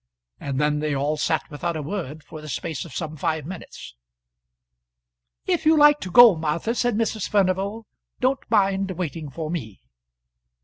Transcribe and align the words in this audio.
And 0.39 0.59
then 0.59 0.79
they 0.79 0.95
all 0.95 1.15
sat 1.15 1.47
without 1.51 1.75
a 1.77 1.83
word 1.83 2.23
for 2.23 2.41
the 2.41 2.49
space 2.49 2.85
of 2.85 2.95
some 2.95 3.15
five 3.15 3.45
minutes. 3.45 3.93
"If 5.45 5.63
you 5.63 5.77
like 5.77 5.99
to 5.99 6.09
go, 6.09 6.35
Martha," 6.35 6.73
said 6.73 6.95
Mrs. 6.95 7.29
Furnival, 7.29 7.85
"don't 8.19 8.49
mind 8.49 8.89
waiting 8.89 9.29
for 9.29 9.51
me." 9.51 9.79